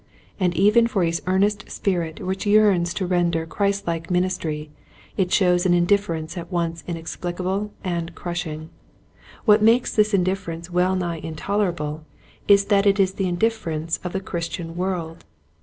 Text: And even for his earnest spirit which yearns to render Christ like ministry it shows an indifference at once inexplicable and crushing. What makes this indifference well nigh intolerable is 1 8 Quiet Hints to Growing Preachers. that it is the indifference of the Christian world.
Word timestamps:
And 0.39 0.57
even 0.57 0.87
for 0.87 1.03
his 1.03 1.21
earnest 1.27 1.69
spirit 1.69 2.21
which 2.21 2.47
yearns 2.47 2.91
to 2.95 3.05
render 3.05 3.45
Christ 3.45 3.85
like 3.85 4.09
ministry 4.09 4.71
it 5.15 5.31
shows 5.31 5.63
an 5.63 5.75
indifference 5.75 6.35
at 6.39 6.51
once 6.51 6.83
inexplicable 6.87 7.71
and 7.83 8.15
crushing. 8.15 8.71
What 9.45 9.61
makes 9.61 9.95
this 9.95 10.11
indifference 10.15 10.71
well 10.71 10.95
nigh 10.95 11.17
intolerable 11.19 12.03
is 12.47 12.63
1 12.63 12.63
8 12.63 12.63
Quiet 12.63 12.63
Hints 12.63 12.63
to 12.63 12.67
Growing 12.67 12.67
Preachers. 12.67 12.67
that 12.69 12.89
it 12.89 12.99
is 12.99 13.13
the 13.13 13.27
indifference 13.95 13.99
of 14.03 14.13
the 14.13 14.27
Christian 14.27 14.75
world. 14.75 15.23